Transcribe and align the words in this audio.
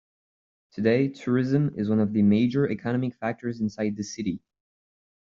Today, 0.71 1.09
tourism 1.09 1.75
is 1.75 1.87
one 1.87 1.99
of 1.99 2.11
the 2.11 2.23
major 2.23 2.67
economic 2.67 3.13
factors 3.17 3.61
inside 3.61 3.95
the 3.97 4.03
city. 4.03 4.39